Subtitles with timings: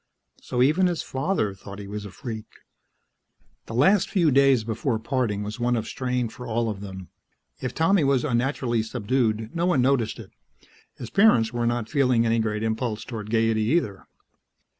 [0.41, 2.47] So even his father thought he was a freak.
[3.67, 7.09] The last few days before parting was one of strain for all of them.
[7.59, 10.31] If Tommy was unnaturally subdued, no one noticed it;
[10.95, 14.07] his parents were not feeling any great impulse toward gaiety either.